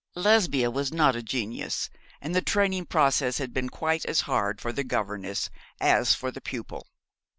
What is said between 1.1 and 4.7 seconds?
a genius, and the training process had been quite as hard